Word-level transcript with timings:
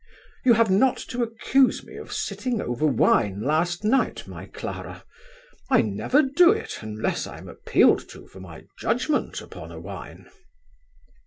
You 0.43 0.53
have 0.53 0.71
not 0.71 0.97
to 1.09 1.21
accuse 1.21 1.83
me 1.83 1.95
of 1.97 2.11
sitting 2.11 2.59
over 2.59 2.87
wine 2.87 3.39
last 3.43 3.83
night, 3.83 4.27
my 4.27 4.47
Clara! 4.47 5.03
I 5.69 5.83
never 5.83 6.23
do 6.23 6.49
it, 6.51 6.79
unless 6.81 7.27
I 7.27 7.37
am 7.37 7.47
appealed 7.47 8.09
to 8.09 8.25
for 8.25 8.39
my 8.39 8.65
judgement 8.79 9.41
upon 9.41 9.71
a 9.71 9.79
wine." 9.79 10.25